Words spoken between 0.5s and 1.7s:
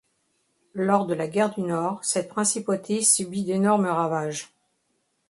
Lors de la Guerre du